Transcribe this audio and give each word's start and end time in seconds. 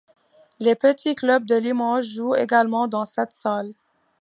Les 0.57 0.73
petits 0.73 1.13
clubs 1.13 1.45
de 1.45 1.53
Limoges 1.55 2.07
jouent 2.07 2.33
également 2.33 2.87
dans 2.87 3.05
cette 3.05 3.33
salle. 3.33 3.71